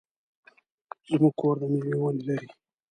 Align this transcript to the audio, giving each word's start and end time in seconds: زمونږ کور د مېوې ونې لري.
زمونږ 1.09 1.33
کور 1.39 1.55
د 1.61 1.63
مېوې 1.71 1.95
ونې 2.01 2.23
لري. 2.27 2.47